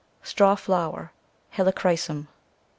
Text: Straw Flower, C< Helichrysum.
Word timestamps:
Straw 0.23 0.55
Flower, 0.55 1.11
C< 1.51 1.57
Helichrysum. 1.61 2.25